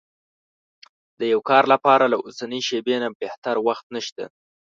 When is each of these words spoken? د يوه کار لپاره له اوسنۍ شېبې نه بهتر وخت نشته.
د 1.19 1.21
يوه 1.33 1.43
کار 1.49 1.63
لپاره 1.73 2.05
له 2.11 2.17
اوسنۍ 2.23 2.61
شېبې 2.67 2.95
نه 3.03 3.09
بهتر 3.21 3.55
وخت 3.67 3.85
نشته. 3.95 4.23